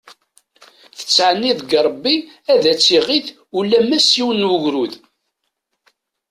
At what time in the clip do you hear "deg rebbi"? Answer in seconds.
1.59-2.15